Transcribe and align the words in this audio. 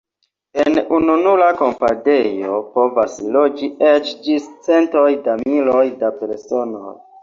En 0.61 0.79
ununura 0.99 1.49
kampadejo 1.59 2.57
povas 2.79 3.21
loĝi 3.37 3.71
eĉ 3.93 4.13
ĝis 4.27 4.53
centoj 4.71 5.09
da 5.31 5.41
miloj 5.47 5.89
da 6.05 6.17
personoj. 6.27 7.01